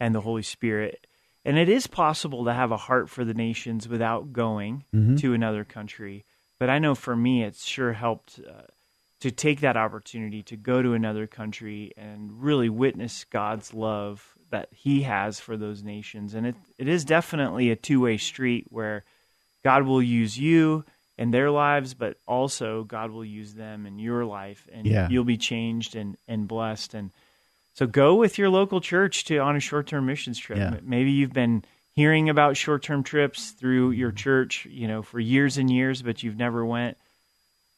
[0.01, 1.07] and the Holy Spirit.
[1.45, 4.85] And it is possible to have a heart for the nations without going
[5.19, 6.25] to another country.
[6.59, 8.63] But I know for me, it's sure helped uh,
[9.21, 14.69] to take that opportunity to go to another country and really witness God's love that
[14.73, 16.35] He has for those nations.
[16.35, 19.05] And it, it is definitely a two way street where
[19.63, 20.85] God will use you
[21.19, 25.09] in their lives, but also God will use them in your life, and Yeah.
[25.09, 26.95] you'll be changed and, and blessed.
[26.95, 27.11] And
[27.75, 30.59] so go with your local church to on a short term missions trip.
[30.59, 30.77] Yeah.
[30.83, 35.57] Maybe you've been hearing about short term trips through your church, you know, for years
[35.59, 36.97] and years, but you've never went.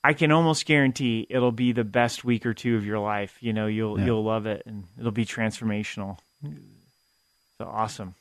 [0.05, 3.37] I can almost guarantee it'll be the best week or two of your life.
[3.41, 4.07] You know, you'll Yeah.
[4.07, 6.19] you'll love it, and it'll be transformational.
[7.59, 8.15] So awesome.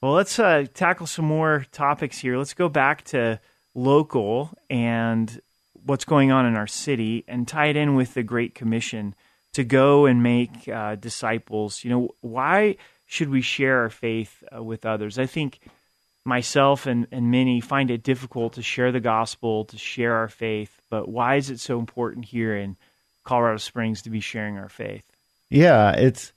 [0.00, 2.36] Well, let's uh, tackle some more topics here.
[2.38, 3.40] Let's go back to
[3.78, 5.40] local and
[5.84, 9.14] what's going on in our city and tie it in with the Great Commission
[9.54, 11.84] to go and make uh, disciples.
[11.84, 15.18] You know, why should we share our faith uh, with others?
[15.18, 15.60] I think
[16.24, 20.80] myself and, and many find it difficult to share the gospel, to share our faith,
[20.90, 22.76] but why is it so important here in
[23.24, 25.04] Colorado Springs to be sharing our faith?
[25.48, 26.32] Yeah, it's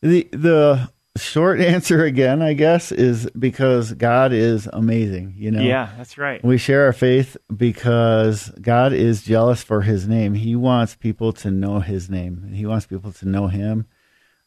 [0.00, 5.34] the the short answer again, I guess, is because God is amazing.
[5.36, 6.42] You know, Yeah, that's right.
[6.44, 10.34] we share our faith because God is jealous for His name.
[10.34, 12.50] He wants people to know His name.
[12.52, 13.86] He wants people to know Him.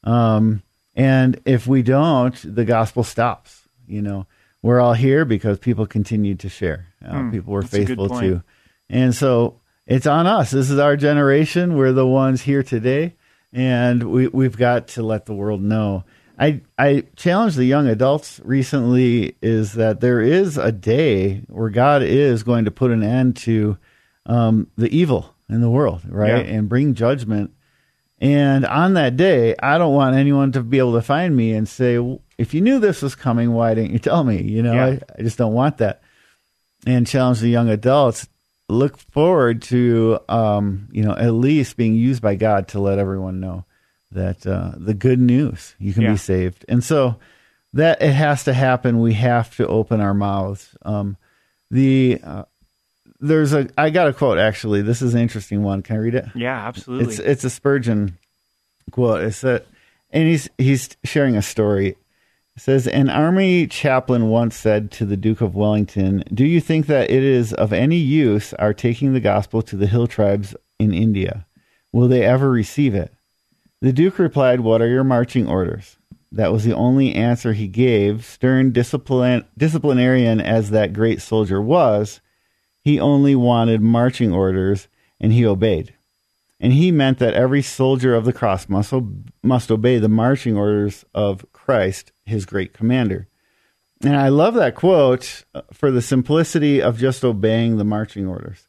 [0.04, 0.64] Um,
[0.96, 3.68] and if we don't, the gospel stops.
[3.88, 4.28] You know,
[4.62, 6.88] we're all here because people continue to share.
[7.06, 8.44] Uh, people were that's a good faithful to,
[8.90, 10.52] and so it's on us.
[10.52, 11.76] This is our generation.
[11.76, 13.16] We're the ones here today,
[13.54, 16.04] and we we've got to let the world know.
[16.40, 22.02] I I challenged the young adults recently is that there is a day where God
[22.02, 23.78] is going to put an end to
[24.26, 26.54] um, the evil in the world, right, Yeah.
[26.54, 27.52] and bring judgment.
[28.22, 31.68] And on that day, I don't want anyone to be able to find me and
[31.68, 34.74] say, "Well, "If you knew this was coming, why didn't you tell me?" You know,
[34.74, 34.86] Yeah.
[34.86, 36.02] I, I just don't want that.
[36.86, 38.28] And challenge the young adults
[38.70, 43.40] look forward to, um, you know, at least being used by God to let everyone
[43.40, 43.66] know
[44.12, 46.12] that uh, the good news you can Yeah.
[46.12, 46.66] be saved.
[46.68, 47.18] And so
[47.74, 49.00] that it has to happen.
[49.00, 50.76] We have to open our mouths.
[50.84, 51.18] Um,
[51.70, 52.44] the uh,
[53.20, 54.82] there's a I got a quote actually.
[54.82, 55.82] This is an interesting one.
[55.84, 56.26] Can I read it?
[56.36, 57.06] Yeah, absolutely.
[57.14, 58.18] It's it's a Spurgeon
[58.92, 59.22] quote.
[59.24, 59.66] It's that,
[60.10, 61.90] and he's he's sharing a story.
[62.56, 66.88] It says an army chaplain once said to the Duke of Wellington, "Do you think
[66.88, 70.94] that it is of any use our taking the gospel to the hill tribes in
[70.94, 71.46] India?
[71.94, 73.14] Will they ever receive it?"
[73.82, 75.98] The Duke replied, "What are your marching orders?"
[76.32, 78.24] That was the only answer he gave.
[78.24, 82.22] Stern disciplinarian as that great soldier was,
[82.84, 84.88] he only wanted marching orders,
[85.20, 85.94] and he obeyed
[86.60, 88.94] and he meant that every soldier of the cross must,
[89.42, 93.28] must obey the marching orders of Christ, his great commander.
[94.04, 98.68] And I love that quote uh, for the simplicity of just obeying the marching orders.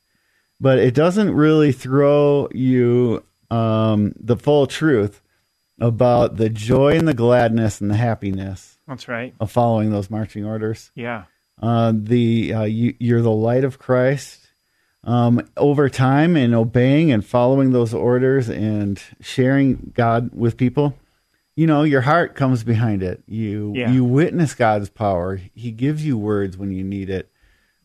[0.60, 5.20] But it doesn't really throw you um, the full truth
[5.80, 9.34] about the joy and the gladness and the happiness That's right.
[9.40, 10.90] of following those marching orders.
[10.94, 11.24] Yeah.
[11.60, 14.46] Uh, the uh, you, you're the light of Christ.
[15.02, 20.94] Um, over time and obeying and following those orders and sharing God with people,
[21.56, 23.22] you know, your heart comes behind it.
[23.26, 23.90] You Yeah.
[23.90, 25.40] you witness God's power.
[25.54, 27.30] He gives you words when you need it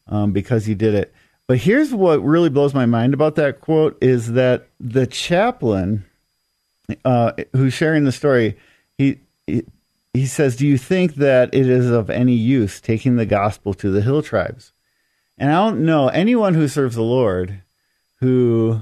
[0.07, 1.13] um, because you did it.
[1.47, 6.05] But here's what really blows my mind about that quote is that the chaplain
[7.03, 8.57] uh, who's sharing the story,
[8.97, 9.63] he, he
[10.13, 13.91] he says, "Do you think that it is of any use taking the gospel to
[13.91, 14.71] the hill tribes?"
[15.37, 17.61] And I don't know anyone who serves the Lord
[18.21, 18.79] who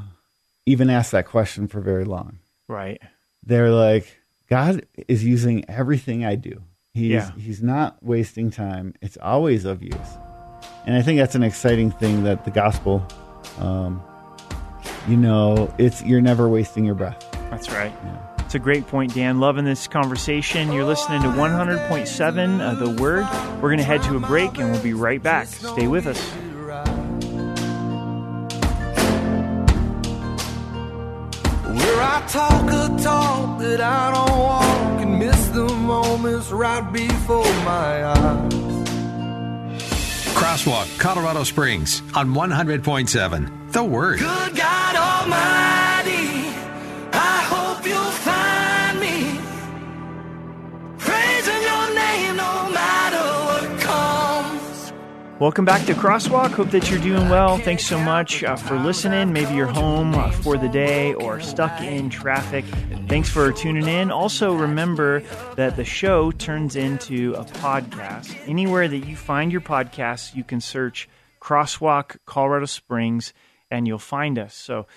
[0.65, 2.37] even asks that question for very long.
[2.67, 3.01] Right.
[3.45, 6.61] They're like, God is using everything I do
[6.93, 7.31] He's Yeah.
[7.35, 8.93] he's not wasting time.
[9.01, 9.97] It's always of use.
[10.85, 13.05] And I think that's an exciting thing that the gospel
[13.59, 14.01] um,
[15.07, 17.29] you know, it's you're never wasting your breath.
[17.49, 17.93] That's right.
[18.39, 19.39] It's a great point, Dan.
[19.39, 20.71] Loving this conversation.
[20.71, 23.25] You're listening to 100.7 of The Word.
[23.55, 25.47] We're going to head to a break and we'll be right back.
[25.47, 26.21] Stay with us.
[31.65, 37.43] Where I talk a talk that I don't walk and miss the moments right before
[37.63, 38.62] my eyes.
[40.43, 43.71] Crosswalk, Colorado Springs on 100.7.
[43.71, 44.19] The Word.
[44.19, 45.62] Good God Almighty,
[55.43, 56.51] Welcome back to Crosswalk.
[56.51, 57.57] Hope that you're doing well.
[57.57, 59.33] Thanks so much uh, for listening.
[59.33, 62.63] Maybe you're home uh, for the day or stuck in traffic.
[63.09, 64.09] Thanks for tuning in.
[64.09, 65.19] Also, remember
[65.57, 68.33] that the show turns into a podcast.
[68.47, 71.09] Anywhere that you find your podcasts, you can search
[71.41, 73.33] Crosswalk Colorado Springs
[73.69, 74.55] and you'll find us.
[74.55, 74.87] So,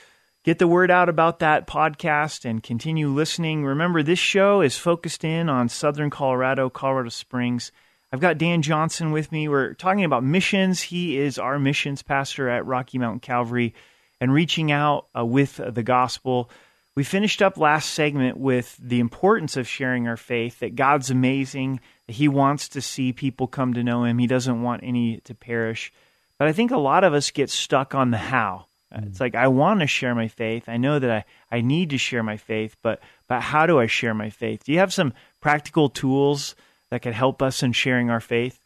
[0.44, 3.64] get the word out about that podcast and continue listening.
[3.64, 7.72] Remember, this show is focused in on Southern Colorado, Colorado Springs.
[8.12, 9.48] I've got Dan Johnson with me.
[9.48, 10.80] We're talking about missions.
[10.80, 13.74] He is our missions pastor at Rocky Mountain Calvary
[14.20, 16.50] and reaching out uh, with the gospel.
[16.94, 21.80] We finished up last segment with the importance of sharing our faith, that God's amazing,
[22.06, 24.18] that He wants to see people come to know Him.
[24.18, 25.92] He doesn't want any to perish.
[26.38, 28.66] But I think a lot of us get stuck on the how.
[28.94, 30.68] Uh, It's like I want to share my faith.
[30.68, 33.86] I know that I, I need to share my faith, but but how do I
[33.86, 34.64] share my faith?
[34.64, 36.54] Do you have some practical tools
[36.90, 38.60] that could help us in sharing our faith?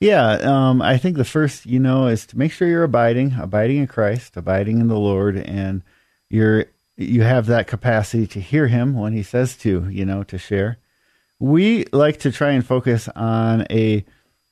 [0.00, 3.76] Yeah, um, I think the first, you know, is to make sure you're abiding, abiding
[3.76, 5.82] in Christ, abiding in the Lord, and
[6.30, 10.38] you're you have that capacity to hear Him when He says to, you know, to
[10.38, 10.78] share.
[11.38, 14.04] We like to try and focus on a,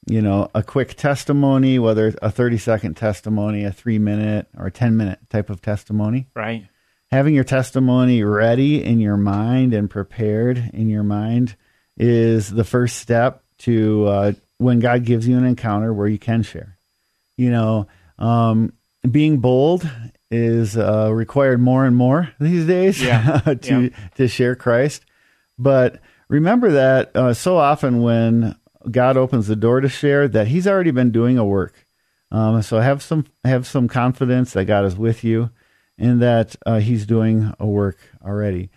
[0.06, 4.66] you know, a quick testimony, whether it's a 30 second testimony, a three minute or
[4.66, 6.28] a 10 minute type of testimony.
[6.34, 6.66] Right.
[7.11, 11.56] Having your testimony ready in your mind and prepared in your mind
[11.98, 16.42] is the first step to uh, when God gives you an encounter where you can
[16.42, 16.78] share.
[17.37, 17.87] You know,
[18.18, 18.72] um,
[19.08, 19.88] being bold
[20.30, 23.38] is uh, required more and more these days Yeah.
[23.62, 23.88] to Yeah.
[24.16, 25.04] to share Christ.
[25.58, 28.54] But remember that uh, so often when
[28.90, 31.74] God opens the door to share, that He's already been doing a work.
[32.30, 35.50] Um, so have some have some confidence that God is with you,
[35.96, 38.70] and that uh, He's doing a work already.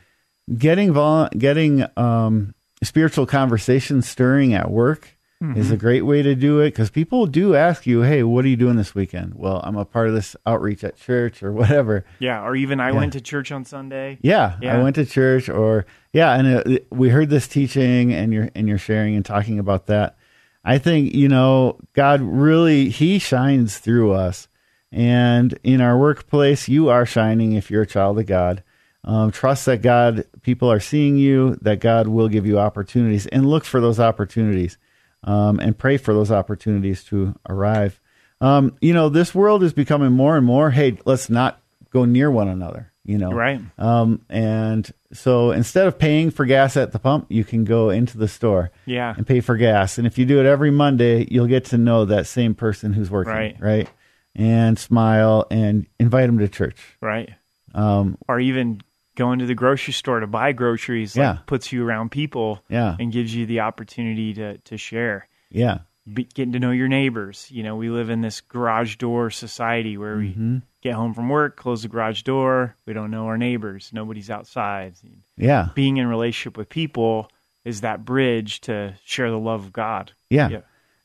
[0.57, 5.17] Getting vol- getting um, spiritual conversation stirring at work
[5.55, 8.47] is a great way to do it because people do ask you, "Hey, what are
[8.47, 12.05] you doing this weekend?" Well, I'm a part of this outreach at church or whatever.
[12.19, 12.45] Yeah.
[12.45, 14.19] Or even I went to church on Sunday.
[14.21, 14.77] Yeah, Yeah.
[14.77, 18.67] I went to church, or yeah, and uh, we heard this teaching, and you're and
[18.67, 20.15] you're sharing and talking about that.
[20.63, 24.47] I think you know God really He shines through us,
[24.91, 28.61] and in our workplace, you are shining if you're a child of God.
[29.03, 33.47] Um, trust that God, people are seeing you, that God will give you opportunities, and
[33.49, 34.77] look for those opportunities,
[35.23, 37.99] um, and pray for those opportunities to arrive.
[38.41, 40.69] Um, you know, this world is becoming more and more.
[40.71, 41.61] Hey, let's not
[41.91, 42.91] go near one another.
[43.03, 43.59] You know, Right.
[43.79, 48.15] um, and so instead of paying for gas at the pump, you can go into
[48.19, 49.15] the store Yeah.
[49.17, 49.97] and pay for gas.
[49.97, 53.09] And if you do it every Monday, you'll get to know that same person who's
[53.09, 53.55] working, Right.
[53.59, 53.89] right?
[54.35, 56.77] And smile and invite them to church.
[57.01, 57.31] Right.
[57.73, 58.81] Um, Or even
[59.15, 62.95] going to the grocery store to buy groceries like, puts you around people Yeah.
[62.99, 65.27] and gives you the opportunity to, to share.
[65.49, 65.79] yeah,
[66.11, 67.47] Be, getting to know your neighbors.
[67.51, 70.57] You know, we live in this garage door society where we Mm-hmm.
[70.81, 72.75] get home from work, close the garage door.
[72.85, 73.91] We don't know our neighbors.
[73.93, 74.93] Nobody's outside.
[75.37, 77.29] yeah, Being in relationship with people
[77.65, 80.13] is that bridge to share the love of God.
[80.29, 80.61] yeah, Yeah.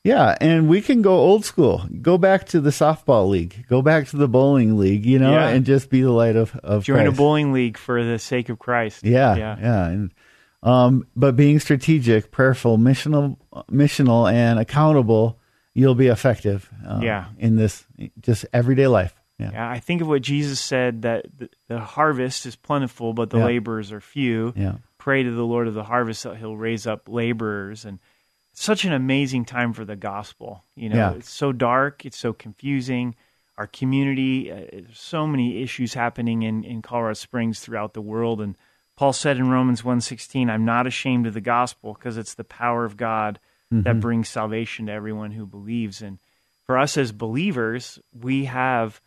[0.07, 0.37] Yeah.
[0.40, 1.85] And we can go old school.
[2.01, 3.66] Go back to the softball league.
[3.69, 5.05] Go back to the bowling league.
[5.05, 5.49] You know, Yeah.
[5.49, 8.59] and just be the light of of Join a bowling league for the sake of
[8.59, 9.05] Christ.
[9.05, 9.57] Yeah, Yeah.
[9.61, 10.11] yeah, and
[10.62, 13.37] um, but being strategic, prayerful, missional,
[13.71, 15.38] missional, and accountable,
[15.75, 16.71] you'll be effective.
[16.87, 17.27] Uh, Yeah.
[17.38, 17.85] in this
[18.21, 19.14] just everyday life.
[19.38, 23.29] Yeah, Yeah, I think of what Jesus said that the, the harvest is plentiful, but
[23.31, 23.45] the Yeah.
[23.45, 24.55] laborers are few.
[24.57, 27.98] yeah, Pray to the Lord of the harvest that He'll raise up laborers, and
[28.59, 30.65] such an amazing time for the gospel.
[30.75, 31.13] You know, Yeah.
[31.13, 33.15] it's so dark, it's so confusing.
[33.59, 38.57] Our community, uh, so many issues happening in in Colorado Springs throughout the world, and
[38.96, 42.85] Paul said in Romans 1:16, "I'm not ashamed of the gospel because it's the power
[42.85, 43.38] of God
[43.71, 46.19] that brings salvation to everyone who believes." And
[46.67, 49.00] for us as believers, we have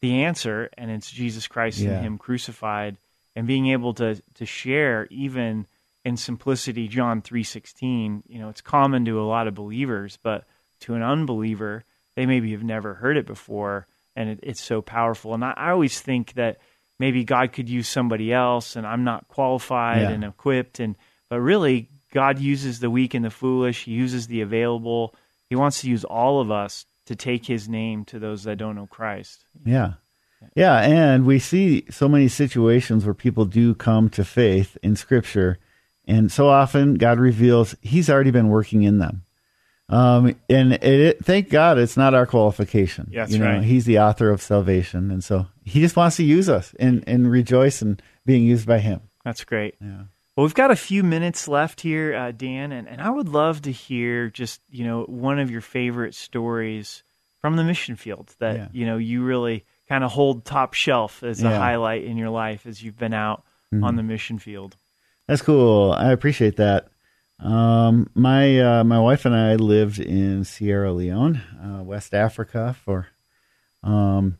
[0.00, 1.96] the answer, and it's Jesus Christ Yeah.
[1.96, 2.96] and Him crucified,
[3.36, 5.66] and being able to to share even
[6.06, 10.44] in simplicity John 3:16, you know, it's common to a lot of believers, but
[10.80, 11.84] to an unbeliever,
[12.14, 15.34] they maybe have never heard it before and it, it's so powerful.
[15.34, 16.58] And I, I always think that
[16.98, 20.10] maybe God could use somebody else and I'm not qualified Yeah.
[20.10, 20.94] and equipped and
[21.28, 25.14] but really God uses the weak and the foolish, he uses the available.
[25.50, 28.76] He wants to use all of us to take his name to those that don't
[28.76, 29.44] know Christ.
[29.64, 29.94] Yeah.
[30.54, 35.58] Yeah, and we see so many situations where people do come to faith in Scripture,
[36.06, 39.22] and so often God reveals He's already been working in them.
[39.88, 43.08] Um, and it, it, thank God it's not our qualification.
[43.14, 43.62] That's you know, right.
[43.62, 47.30] He's the author of salvation, and so He just wants to use us and and
[47.30, 49.00] rejoice in being used by Him.
[49.24, 49.76] That's great.
[49.80, 50.04] Yeah.
[50.36, 53.62] Well, we've got a few minutes left here, uh, Dan, and, and I would love
[53.62, 57.02] to hear just you know one of your favorite stories
[57.40, 58.68] from the mission field that Yeah.
[58.72, 61.50] you know you really kind of hold top shelf as a Yeah.
[61.52, 61.60] Mm-hmm.
[61.62, 64.74] highlight in your life as you've been out on the mission field.
[65.28, 65.92] That's cool.
[65.92, 66.88] I appreciate that.
[67.40, 73.08] Um, my uh, my wife and I lived in Sierra Leone, uh, West Africa, for
[73.82, 74.38] um,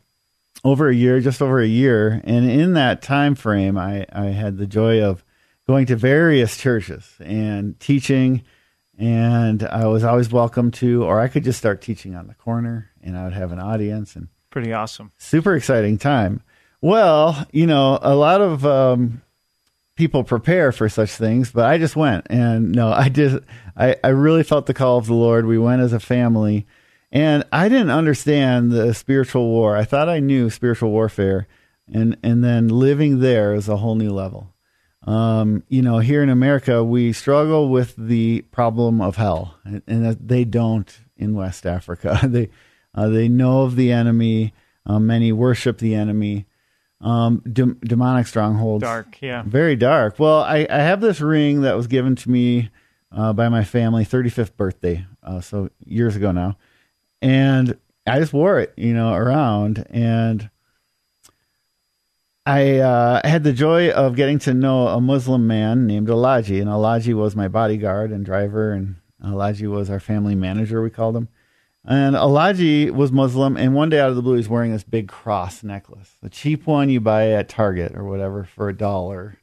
[0.64, 2.20] over a year, just over a year.
[2.24, 5.22] And in that time frame, I, I had the joy of
[5.66, 8.42] going to various churches and teaching.
[8.98, 12.88] And I was always welcome to, or I could just start teaching on the corner,
[13.02, 15.12] and I would have an audience and Pretty awesome.
[15.18, 16.40] super exciting time.
[16.80, 19.20] Well, you know, a lot of um,
[19.96, 23.38] people prepare for such things, but I just went, and no, I just,
[23.76, 25.46] I, I really felt the call of the Lord.
[25.46, 26.66] We went as a family,
[27.10, 29.76] and I didn't understand the spiritual war.
[29.76, 31.48] I thought I knew spiritual warfare,
[31.92, 34.52] and and then living there is a whole new level.
[35.06, 40.04] Um, you know, here in America, we struggle with the problem of hell, and, and
[40.20, 42.18] they don't in West Africa.
[42.24, 42.50] they
[42.94, 44.52] uh, they know of the enemy.
[44.84, 46.46] Uh, many worship the enemy.
[47.00, 49.42] Um, dem- demonic strongholds, Dark, yeah.
[49.46, 50.18] very dark.
[50.18, 52.70] Well, I, I have this ring that was given to me
[53.12, 56.56] uh, by my family, 35th birthday, uh, so years ago now,
[57.20, 57.76] and
[58.06, 60.48] I just wore it, you know, around, and
[62.46, 66.70] I uh, had the joy of getting to know a Muslim man named Alaji, and
[66.70, 71.28] Alaji was my bodyguard and driver, and Alaji was our family manager, we called him.
[71.88, 75.06] And Alaji was Muslim, and one day out of the blue, he's wearing this big
[75.06, 79.38] cross necklace, the cheap one you buy at Target or whatever for a dollar,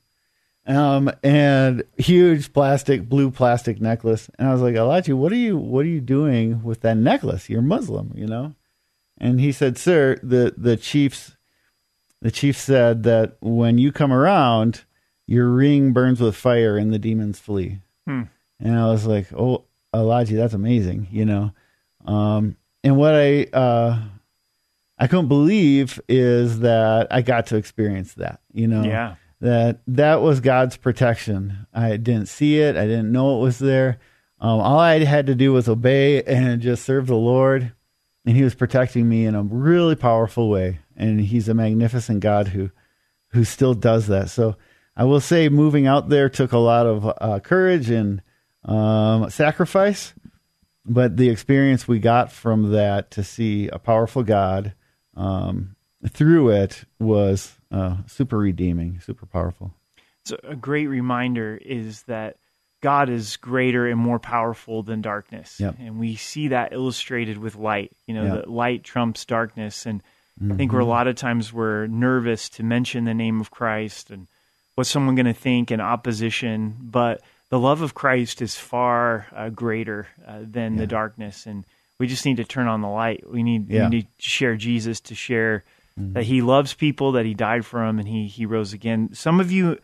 [0.67, 4.29] um, and huge plastic, blue plastic necklace.
[4.37, 7.49] And I was like, Alaji, what are you, what are you doing with that necklace?
[7.49, 8.55] You're Muslim, you know.
[9.17, 11.37] And he said, Sir, the the chief's
[12.21, 14.83] the chief said that when you come around,
[15.27, 17.79] your ring burns with fire and the demons flee.
[18.07, 18.23] Hmm.
[18.59, 21.51] And I was like, oh, Elijah, that's amazing, you know.
[22.05, 23.99] Um, and what I uh,
[24.97, 28.83] I couldn't believe is that I got to experience that, you know.
[28.83, 29.15] Yeah.
[29.41, 31.67] That that was God's protection.
[31.73, 32.77] I didn't see it.
[32.77, 33.99] I didn't know it was there.
[34.39, 37.73] Um, all I had to do was obey and just serve the Lord
[38.25, 42.49] and he was protecting me in a really powerful way and he's a magnificent god
[42.49, 42.69] who
[43.29, 44.55] who still does that so
[44.95, 48.21] i will say moving out there took a lot of uh, courage and
[48.65, 50.13] um, sacrifice
[50.85, 54.73] but the experience we got from that to see a powerful god
[55.15, 55.75] um,
[56.09, 59.73] through it was uh, super redeeming super powerful
[60.25, 62.37] So a great reminder is that
[62.81, 65.57] God is greater and more powerful than darkness.
[65.57, 65.75] Yep.
[65.79, 67.93] And we see that illustrated with light.
[68.07, 68.33] You know, Yep.
[68.35, 69.85] that light trumps darkness.
[69.85, 70.03] And
[70.51, 74.11] I think we're a lot of times we're nervous to mention the name of Christ
[74.11, 74.27] and
[74.75, 76.75] what's someone going to think in opposition.
[76.81, 77.21] But
[77.53, 81.45] the love of Christ is far uh, greater uh, than the darkness.
[81.45, 81.65] And
[81.99, 83.29] we just need to turn on the light.
[83.29, 83.83] We need, Yeah.
[83.83, 85.63] we need to share Jesus, to share
[85.95, 89.13] that he loves people, that he died for them, and he, he rose again.
[89.13, 89.77] Some of you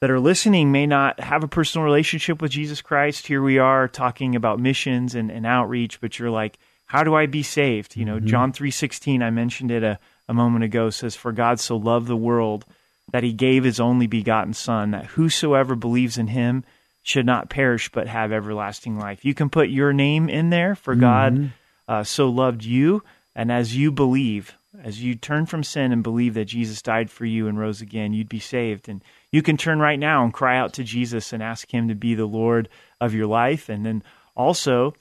[0.00, 3.26] that are listening may not have a personal relationship with Jesus Christ.
[3.26, 6.56] Here we are talking about missions and, and outreach, but you're like,
[6.86, 7.96] how do I be saved?
[7.96, 9.98] You know, John three sixteen, I mentioned it a,
[10.28, 12.64] a moment ago, says, For God so loved the world
[13.10, 16.62] that he gave his only begotten Son, that whosoever believes in him
[17.08, 19.24] should not perish but have everlasting life.
[19.24, 21.52] You can put your name in there for God
[21.88, 23.02] uh, so loved you,
[23.34, 24.54] and as you believe,
[24.84, 28.12] as you turn from sin and believe that Jesus died for you and rose again,
[28.12, 28.90] you'd be saved.
[28.90, 29.02] And
[29.32, 32.14] you can turn right now and cry out to Jesus and ask him to be
[32.14, 32.68] the Lord
[33.00, 33.70] of your life.
[33.70, 34.02] And then
[34.36, 34.94] also,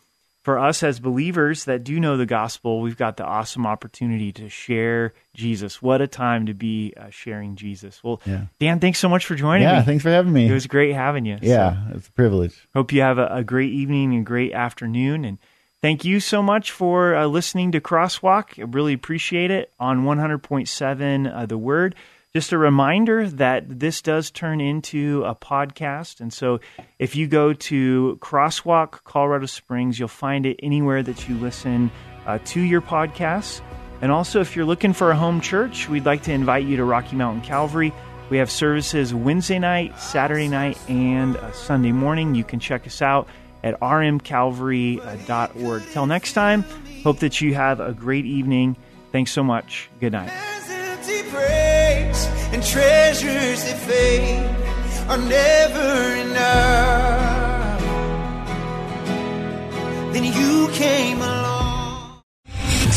[0.48, 4.48] for us as believers that do know the gospel, we've got the awesome opportunity to
[4.48, 5.82] share Jesus.
[5.82, 8.02] What a time to be uh, sharing Jesus.
[8.02, 8.46] Well, Yeah.
[8.58, 9.86] Dan, thanks so much for joining yeah me.
[9.86, 11.36] thanks for having me It was great having you.
[11.40, 15.26] So- yeah it's a privilege Hope you have a, a great evening and great afternoon.
[15.26, 15.38] And
[15.82, 18.58] thank you so much for uh, listening to Crosswalk.
[18.58, 21.94] I really appreciate it on 100.7 uh, The Word.
[22.38, 26.22] Just a reminder that this does turn into a podcast.
[26.22, 26.60] And so
[27.00, 31.90] if you go to Crosswalk Colorado Springs, you'll find it anywhere that you listen
[32.28, 33.62] uh, to your podcasts.
[34.04, 36.84] And also, if you're looking for a home church, we'd like to invite you to
[36.84, 37.92] Rocky Mountain Calvary.
[38.30, 42.36] We have services Wednesday night, Saturday night, and uh, Sunday morning.
[42.36, 43.28] You can check us out
[43.64, 45.84] at rmcalvary.org.
[45.92, 46.64] Till next time,
[47.04, 48.78] hope that you have a great evening.
[49.12, 49.90] Thanks so much.
[50.00, 50.47] Good night.
[52.18, 54.46] Praise and treasures that fade
[55.10, 57.82] are never enough.
[60.14, 61.37] Then you came along.